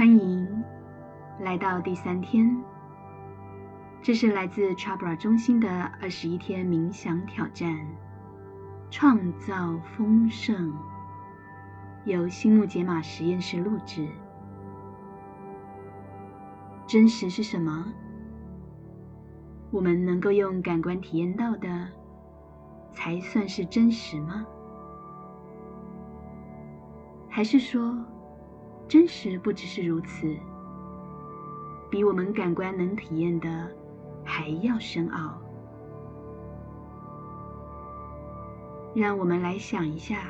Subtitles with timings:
[0.00, 0.64] 欢迎
[1.40, 2.58] 来到第三天。
[4.00, 5.68] 这是来自 Chabra 中心的
[6.00, 7.86] 二十一天冥想挑战，
[8.90, 10.72] 创造丰盛，
[12.06, 14.08] 由心木解码实验室录制。
[16.86, 17.92] 真实是什么？
[19.70, 21.88] 我们能够用感官体验到的，
[22.94, 24.46] 才算是真实吗？
[27.28, 28.02] 还是说？
[28.90, 30.36] 真实不只是如此，
[31.88, 33.70] 比我们感官能体验的
[34.24, 35.40] 还要深奥。
[38.92, 40.24] 让我们来想一下，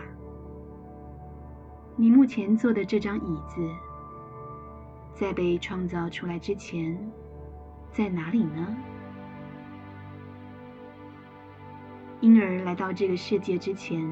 [1.96, 3.66] 你目前坐的这张椅子，
[5.14, 7.10] 在被创造出来之前，
[7.90, 8.76] 在哪里呢？
[12.20, 14.06] 婴儿来到这个世界之前，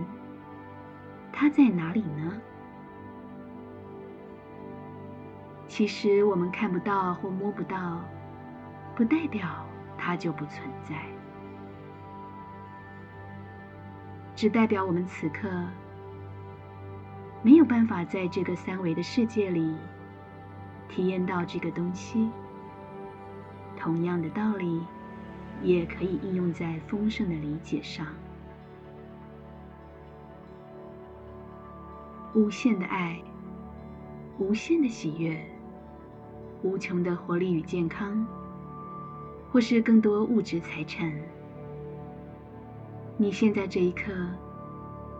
[1.31, 2.41] 他在哪里呢？
[5.79, 8.01] 其实我们看不到或摸不到，
[8.97, 9.65] 不代表
[9.97, 10.97] 它就不存在，
[14.35, 15.49] 只代表我们此刻
[17.45, 19.73] 没有办法在这个三维的世界里
[20.89, 22.29] 体验到这个东西。
[23.77, 24.83] 同样的道理，
[25.63, 28.05] 也可以应用在丰盛的理解上，
[32.35, 33.23] 无限的爱，
[34.41, 35.41] 无限的喜悦。
[36.63, 38.27] 无穷的活力与健康，
[39.53, 41.13] 或是更多物质财产，
[43.17, 44.13] 你现在这一刻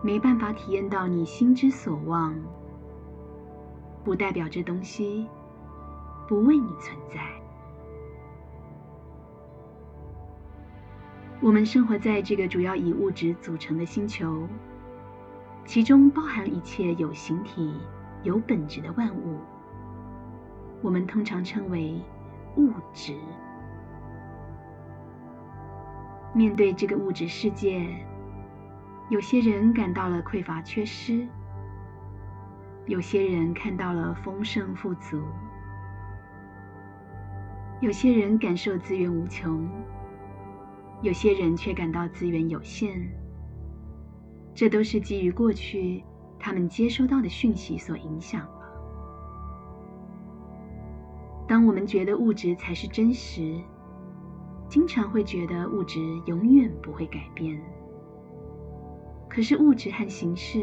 [0.01, 2.35] 没办法体验到你心之所望，
[4.03, 5.27] 不代表这东西
[6.27, 7.19] 不为你存在。
[11.41, 14.45] 我们生活在这个主要以物质组成的星球，
[15.63, 17.73] 其中包含一切有形体、
[18.23, 19.37] 有本质的万物。
[20.81, 22.01] 我们通常称为
[22.55, 23.15] 物质。
[26.33, 27.85] 面对这个物质世界，
[29.09, 31.27] 有些人感到了匮乏缺失，
[32.85, 35.21] 有些人看到了丰盛富足，
[37.81, 39.67] 有些人感受资源无穷，
[41.01, 43.11] 有些人却感到资源有限。
[44.53, 46.03] 这都是基于过去
[46.37, 48.47] 他们接收到的讯息所影响。
[51.49, 53.59] 当我们觉得物质才是真实，
[54.67, 57.59] 经常会觉得物质永远不会改变。
[59.27, 60.61] 可是物质和形式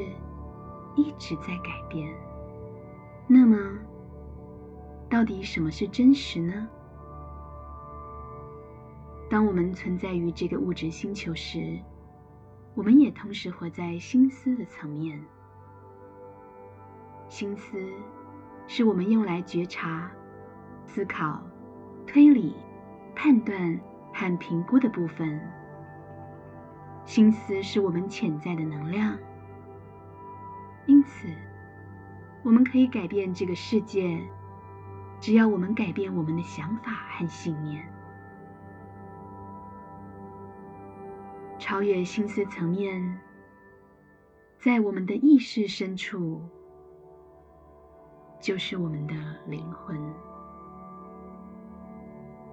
[0.94, 2.08] 一直在改变。
[3.26, 3.56] 那么，
[5.10, 6.68] 到底什么是真实呢？
[9.28, 11.80] 当我们存在于这个物质星球时，
[12.76, 15.20] 我们也同时活在心思的层面。
[17.28, 17.76] 心思
[18.68, 20.08] 是我们用来觉察。
[20.86, 21.42] 思考、
[22.06, 22.54] 推理、
[23.14, 23.78] 判断
[24.14, 25.38] 和评估的部分，
[27.04, 29.18] 心思是我们潜在的能量。
[30.86, 31.28] 因此，
[32.42, 34.18] 我们可以改变这个世界，
[35.20, 37.84] 只要我们改变我们的想法和信念。
[41.58, 43.18] 超越心思层面，
[44.58, 46.40] 在我们的意识深处，
[48.40, 49.14] 就是我们的
[49.48, 50.00] 灵魂。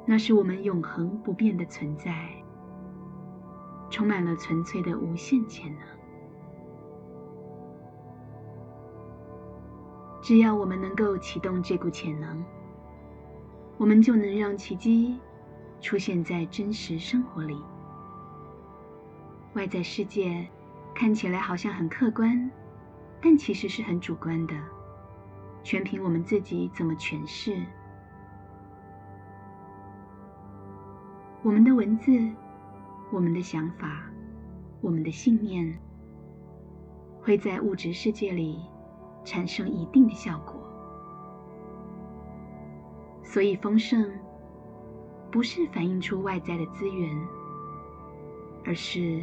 [0.05, 2.29] 那是我们永恒不变的存在，
[3.89, 5.81] 充满了纯粹的无限潜能。
[10.21, 12.43] 只要我们能够启动这股潜能，
[13.77, 15.19] 我们就能让奇迹
[15.81, 17.57] 出现在真实生活里。
[19.53, 20.47] 外在世界
[20.93, 22.49] 看起来好像很客观，
[23.21, 24.55] 但其实是很主观的，
[25.63, 27.61] 全凭我们自己怎么诠释。
[31.43, 32.09] 我们的文字、
[33.11, 34.09] 我们的想法、
[34.79, 35.77] 我们的信念，
[37.21, 38.61] 会在物质世界里
[39.25, 40.55] 产生一定的效果。
[43.21, 44.09] 所以，丰盛
[45.29, 47.13] 不是反映出外在的资源，
[48.63, 49.21] 而是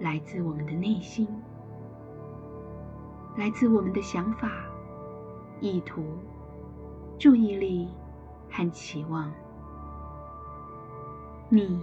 [0.00, 1.28] 来自我们的内心，
[3.36, 4.50] 来自我们的想法、
[5.60, 6.02] 意图、
[7.18, 7.88] 注意力
[8.48, 9.30] 和期望。
[11.50, 11.80] 你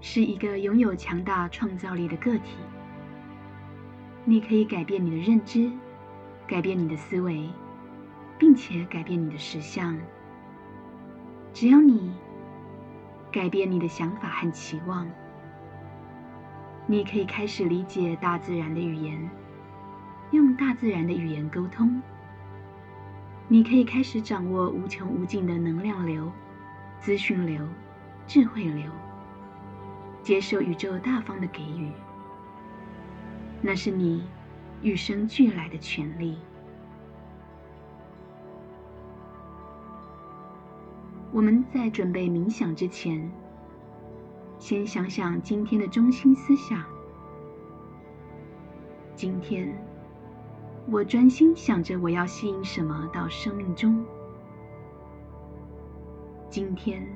[0.00, 2.56] 是一个拥有强大创造力的个体，
[4.24, 5.70] 你可以改变你的认知，
[6.46, 7.46] 改变你的思维，
[8.38, 9.98] 并且改变你的实相。
[11.52, 12.10] 只要你
[13.30, 15.06] 改变你的想法和期望，
[16.86, 19.30] 你可以开始理解大自然的语言，
[20.30, 22.00] 用大自然的语言沟通。
[23.46, 26.32] 你可以开始掌握无穷无尽的能量流、
[26.98, 27.62] 资讯流、
[28.28, 28.84] 智慧流，
[30.22, 31.90] 接受宇宙大方的给予。
[33.62, 34.22] 那是你
[34.82, 36.36] 与生俱来的权利。
[41.32, 43.32] 我们在准备冥想之前，
[44.58, 46.84] 先想想今天的中心思想。
[49.16, 49.74] 今天，
[50.86, 54.04] 我专心想着我要吸引什么到生命中。
[56.50, 57.06] 今天，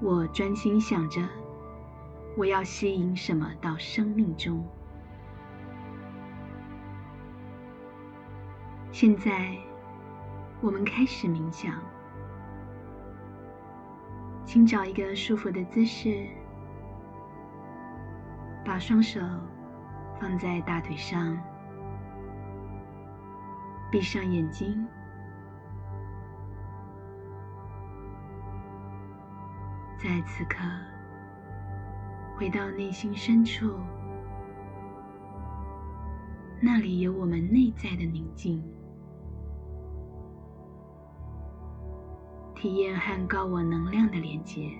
[0.00, 1.26] 我专心想着
[2.36, 4.62] 我要吸引什么到生命中。
[8.92, 9.56] 现在，
[10.60, 11.74] 我们开始冥想。
[14.44, 16.26] 请找一个舒服的姿势，
[18.64, 19.20] 把双手
[20.20, 21.36] 放在大腿上，
[23.90, 24.86] 闭上眼睛，
[30.06, 30.58] 在此刻
[32.36, 33.74] 回到内心深处，
[36.62, 38.62] 那里有我们内在的宁静。
[42.54, 44.70] 体验和高我能量的连接，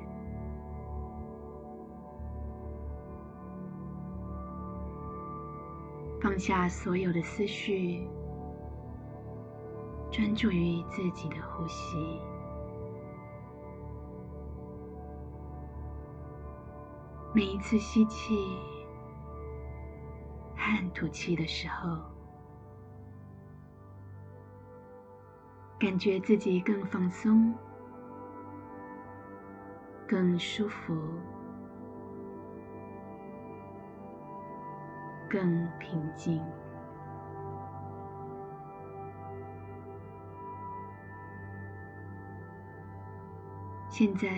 [6.22, 8.08] 放下所有的思绪，
[10.08, 12.20] 专注于自己的呼吸。
[17.36, 18.34] 每一次吸气
[20.56, 21.98] 和吐气的时候。
[25.78, 27.52] 感觉自己更放松、
[30.08, 30.96] 更舒服、
[35.28, 36.42] 更平静。
[43.90, 44.30] 现在，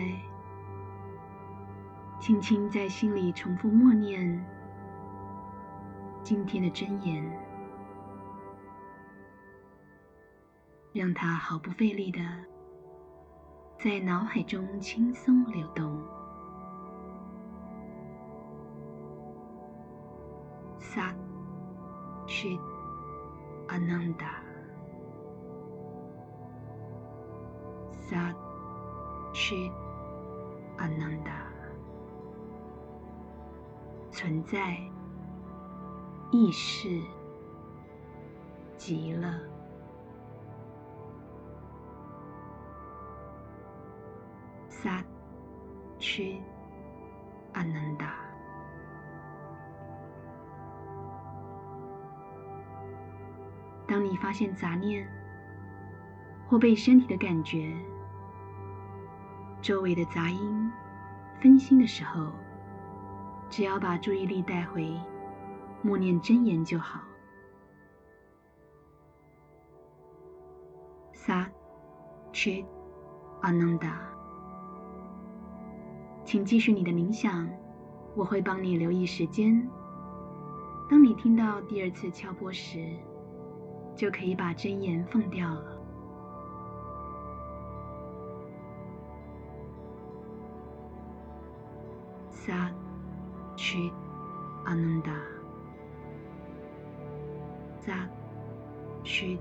[2.29, 4.45] 轻轻在心里重复默念
[6.23, 7.25] 今天的真言。
[10.93, 12.21] 让它毫不费力的
[13.83, 15.99] 在脑海中轻松流动。
[20.81, 21.15] Sat
[22.27, 22.61] Chit
[23.69, 24.35] Ananda，Sat
[29.33, 29.88] Chit
[34.29, 34.77] 存在
[36.31, 37.01] 意识
[38.77, 39.27] 极乐。
[44.69, 45.03] 萨
[45.99, 46.43] 屈
[47.55, 48.17] 阿南达。
[53.87, 55.09] 当你发现杂念
[56.47, 57.75] 或被身体的感觉、
[59.63, 60.71] 周围的杂音
[61.41, 62.31] 分心的时候，
[63.51, 64.93] 只要把注意力带回
[65.83, 67.01] 默念真言就好。
[71.13, 71.49] 萨
[72.33, 72.65] 屈
[73.41, 74.01] 阿南达。
[76.25, 77.49] 请继续你的冥想，
[78.15, 79.69] 我会帮你留意时间。
[80.91, 82.97] 当你听到第二次敲钵时，
[83.95, 85.79] 就可以把真言放掉了。
[92.31, 92.71] 萨
[93.59, 93.93] 去
[94.65, 95.13] 阿南达，
[97.81, 98.09] 扎
[99.03, 99.37] 去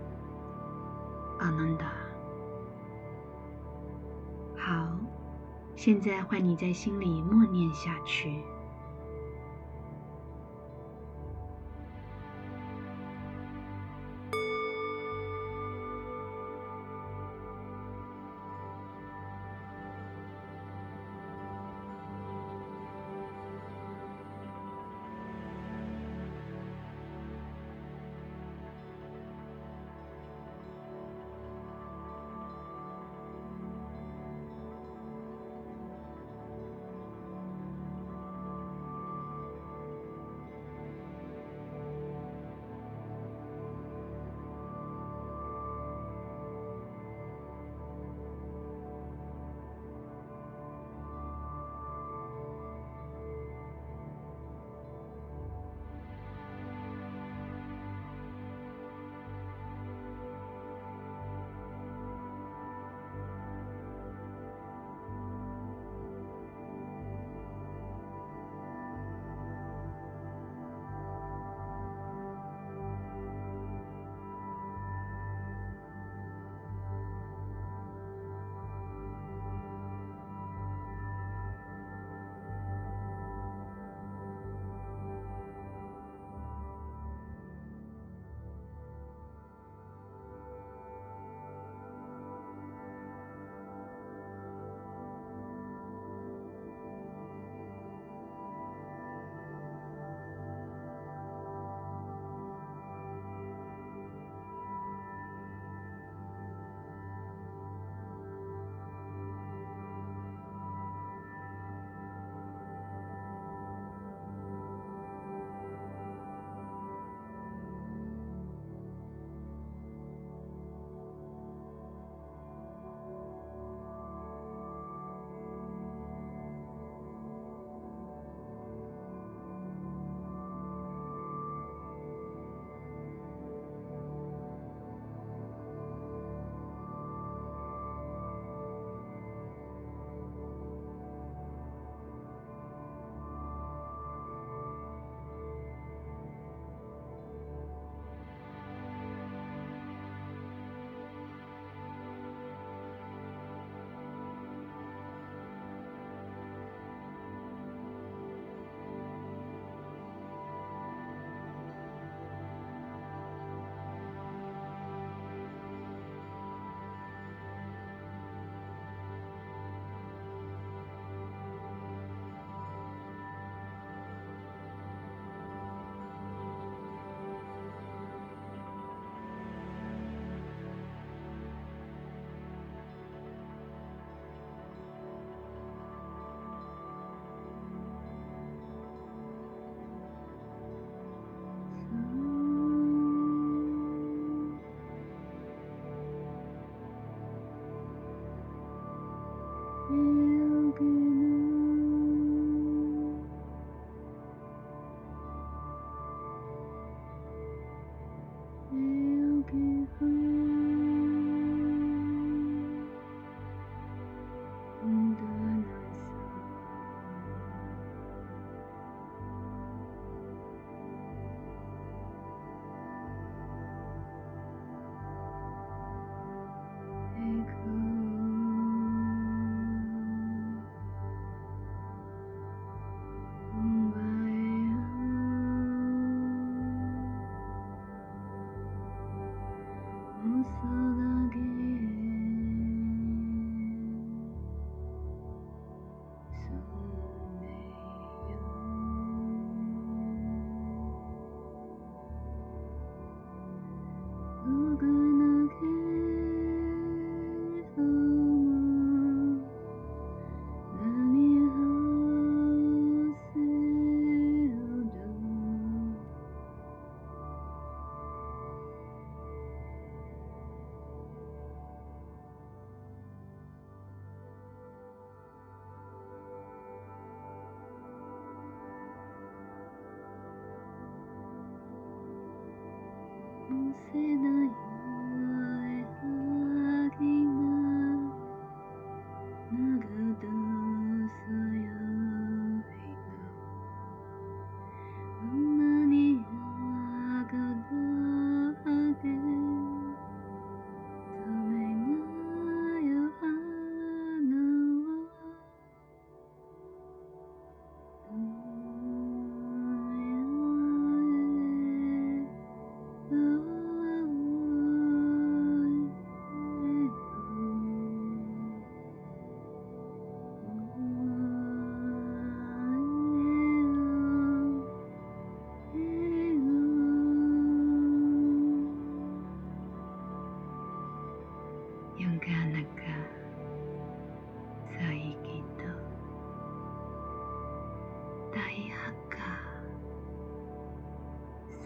[1.38, 1.86] 阿南达，
[4.58, 4.90] 好。
[5.76, 8.42] 现在换你在心里默念下去。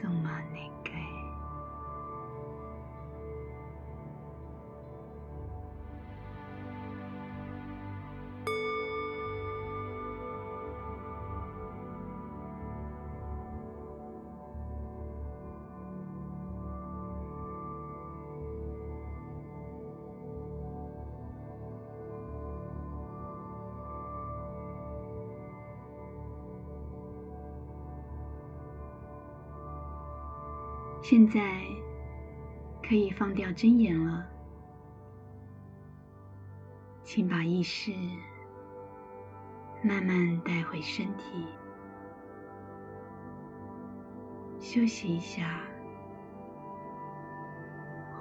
[0.01, 0.80] 送慢宁
[31.11, 31.41] 现在
[32.81, 34.25] 可以放掉睁眼了，
[37.03, 37.91] 请把意识
[39.83, 41.45] 慢慢带回身体，
[44.57, 45.59] 休息一下，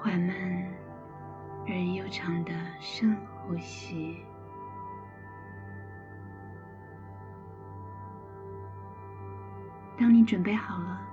[0.01, 0.35] 缓慢
[1.69, 4.17] 而悠长的深呼吸。
[9.97, 11.10] 当你准备好了。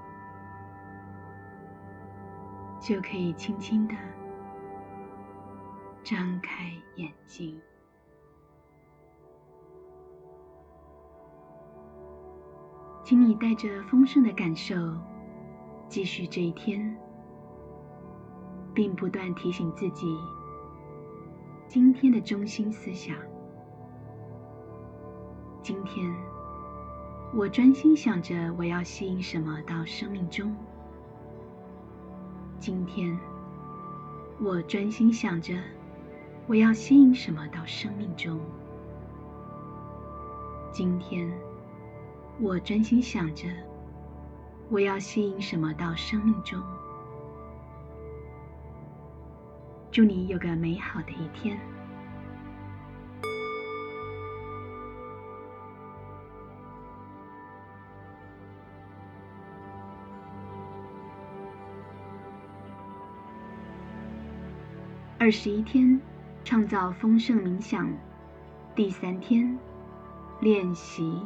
[2.87, 3.93] 就可以轻轻的
[6.05, 7.59] 张开眼睛，
[13.03, 14.73] 请你带着丰盛的感受
[15.89, 16.97] 继续这一天，
[18.73, 20.17] 并不断提醒自己
[21.67, 23.17] 今天的中心思想。
[25.61, 26.09] 今天，
[27.35, 30.55] 我专心想着我要吸引什么到生命中。
[32.59, 33.17] 今天，
[34.39, 35.53] 我专心想着
[36.47, 38.39] 我要吸引什么到生命中。
[40.71, 41.31] 今天，
[42.39, 43.47] 我专心想着
[44.69, 46.61] 我要吸引什么到生命中。
[49.91, 51.57] 祝你有个美好的一天。
[65.27, 65.99] 二十一天
[66.45, 67.85] 创造丰盛冥想，
[68.73, 69.59] 第三天
[70.39, 71.21] 练习。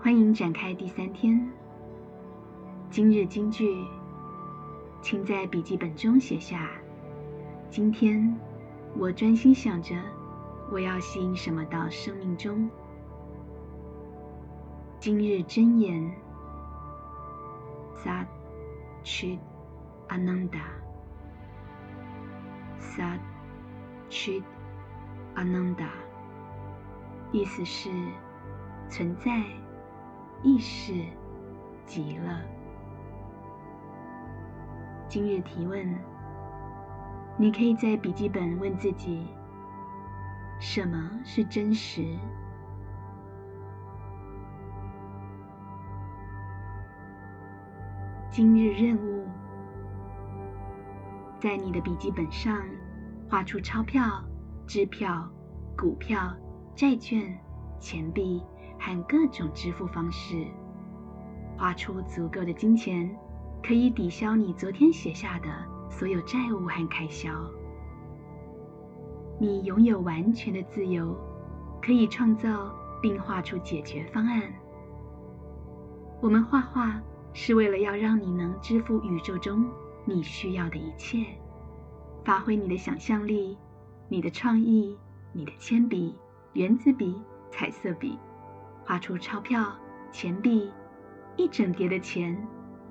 [0.00, 1.48] 欢迎展开第三天。
[2.90, 3.72] 今日金句，
[5.00, 6.68] 请在笔记本中写下：
[7.70, 8.36] 今天
[8.98, 9.94] 我专心想着
[10.72, 12.68] 我要吸引什么到生命中。
[14.98, 16.12] 今日真言
[17.94, 18.26] ：Sat
[22.84, 23.14] Chit Ananda。
[23.14, 23.20] Sat
[24.10, 24.42] Chit
[25.34, 25.88] Ananda，
[27.32, 27.90] 意思是
[28.88, 29.42] 存在
[30.42, 30.92] 意识
[31.86, 32.40] 极乐。
[35.08, 35.98] 今日提问：
[37.36, 39.26] 你可以在笔记本问自己：
[40.60, 42.16] 什么是真实？
[48.30, 49.13] 今日任务。
[51.44, 52.58] 在你的笔记本上
[53.28, 54.02] 画出钞票、
[54.66, 55.30] 支票、
[55.76, 56.34] 股票、
[56.74, 57.38] 债券、
[57.78, 58.42] 钱币
[58.78, 60.46] 和各种支付方式，
[61.54, 63.14] 画出足够的金钱，
[63.62, 65.48] 可以抵消你昨天写下的
[65.90, 67.30] 所有债务和开销。
[69.38, 71.14] 你拥有完全的自由，
[71.82, 74.50] 可以创造并画出解决方案。
[76.22, 76.98] 我们画画
[77.34, 79.62] 是为了要让你能支付宇宙中。
[80.06, 81.24] 你需要的一切，
[82.24, 83.56] 发挥你的想象力、
[84.08, 84.96] 你的创意、
[85.32, 86.14] 你的铅笔、
[86.52, 88.18] 圆子笔、彩色笔，
[88.84, 89.74] 画出钞票、
[90.12, 90.70] 钱币，
[91.36, 92.36] 一整叠的钱，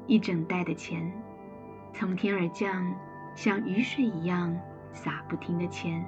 [0.07, 1.13] 一整袋的钱，
[1.93, 2.93] 从天而降，
[3.35, 4.57] 像雨水一样
[4.91, 6.03] 洒不停的钱。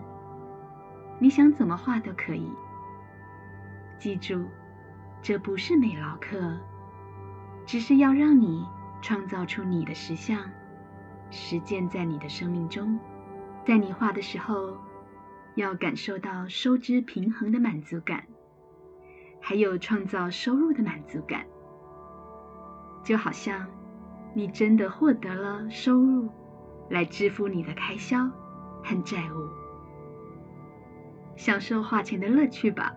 [1.20, 2.50] 你想怎么画都可以。
[4.00, 4.46] 记住，
[5.22, 6.58] 这不是美劳课，
[7.66, 8.66] 只是要让你
[9.02, 10.40] 创造出你的实像。
[11.30, 13.00] 实践在你的生命中。
[13.66, 14.78] 在你画的时候，
[15.56, 18.26] 要感受到收支平衡的满足感，
[19.42, 21.46] 还有创造收入的满足感，
[23.04, 23.66] 就好像
[24.34, 26.30] 你真的获得了收入，
[26.90, 28.30] 来支付你的开销
[28.84, 29.50] 和债务，
[31.36, 32.94] 享受画钱的乐趣吧。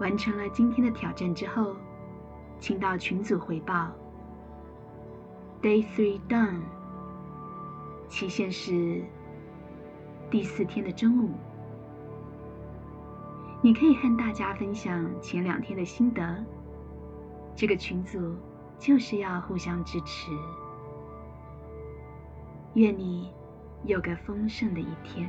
[0.00, 1.74] 完成了今天的挑战之后，
[2.60, 3.90] 请到群组回报。
[5.60, 6.60] Day three done，
[8.08, 9.02] 期限是
[10.30, 11.30] 第四天的中午。
[13.60, 16.44] 你可以和大家分享前两天的心得。
[17.56, 18.36] 这个群组
[18.78, 20.30] 就是要互相支持。
[22.74, 23.32] 愿你
[23.82, 25.28] 有个丰盛的一天。